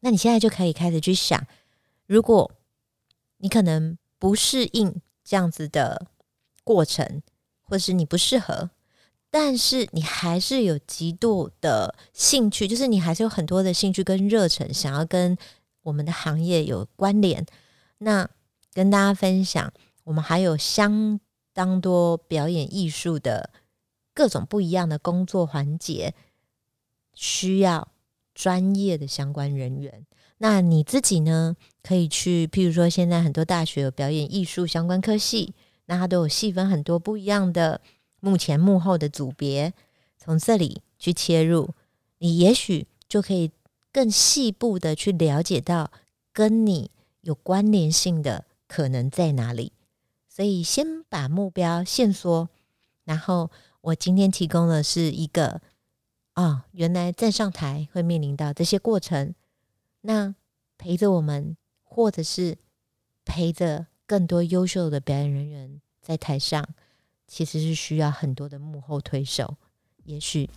[0.00, 1.46] 那你现在就可以开始去想，
[2.06, 2.50] 如果
[3.38, 6.08] 你可能不适应这样子的
[6.64, 7.22] 过程，
[7.62, 8.70] 或是你不适合。
[9.34, 15.38] 但是你还是有极度的兴趣，就是你还是有很多的兴趣跟热忱，想要跟
[15.84, 17.46] 我们的行业有关联。
[17.96, 18.28] 那
[18.74, 19.72] 跟大家分享，
[20.04, 21.18] 我们还有相
[21.54, 23.48] 当多表演艺术的
[24.12, 26.14] 各种不一样的工作环节，
[27.14, 27.88] 需要
[28.34, 30.04] 专业的相关人员。
[30.36, 31.56] 那你自己呢？
[31.82, 35.54] 可以去，譬如说，现在很多大学有表演艺术相关科系，
[35.86, 37.80] 那它都有细分很多不一样的。
[38.24, 39.74] 目前幕后的组别，
[40.16, 41.74] 从这里去切入，
[42.18, 43.50] 你也许就可以
[43.92, 45.90] 更细部的去了解到
[46.32, 46.92] 跟你
[47.22, 49.72] 有关联性的可能在哪里。
[50.28, 52.48] 所以先把目标线索，
[53.02, 53.50] 然后
[53.80, 55.60] 我今天提供的是一个
[56.34, 59.34] 啊，原来站上台会面临到这些过程，
[60.02, 60.32] 那
[60.78, 62.56] 陪着我们，或者是
[63.24, 66.64] 陪着更多优秀的表演人员在台上。
[67.34, 69.56] 其实是需要很多的幕后推手，
[70.04, 70.50] 也许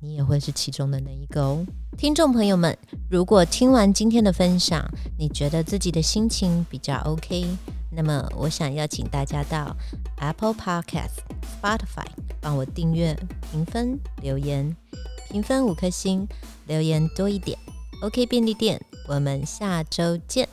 [0.00, 1.64] 你也会是其中的那一个哦。
[1.96, 2.76] 听众朋友们，
[3.08, 4.84] 如果听完今天的分享，
[5.16, 7.46] 你觉得自己的心情比较 OK，
[7.92, 9.76] 那么我想邀请大家到
[10.16, 11.18] Apple Podcast、
[11.62, 12.08] Spotify
[12.40, 13.16] 帮我订阅、
[13.52, 14.76] 评分、留言，
[15.30, 16.26] 评分五颗星，
[16.66, 17.56] 留言多一点。
[18.02, 20.48] OK 便利店，我们下周见。